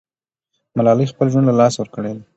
ملالۍ 0.77 1.05
خپل 1.11 1.27
ژوند 1.31 1.45
له 1.47 1.53
لاسه 1.59 1.77
ورکړی 1.79 2.11
دی. 2.15 2.23